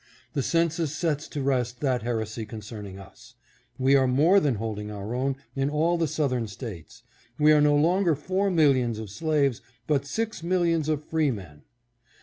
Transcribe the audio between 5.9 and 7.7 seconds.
the Southern States. We are